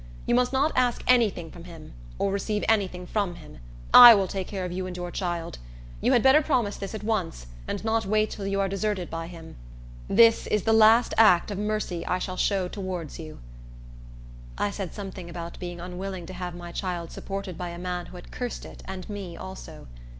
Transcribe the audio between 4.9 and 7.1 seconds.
your child. You had better promise this at